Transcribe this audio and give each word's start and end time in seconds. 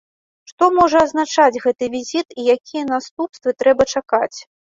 Што 0.51 0.69
можа 0.77 0.97
азначаць 1.07 1.61
гэты 1.65 1.85
візіт 1.97 2.27
і 2.39 2.47
якія 2.55 2.83
наступствы 2.93 3.55
трэба 3.61 3.89
чакаць? 3.97 4.33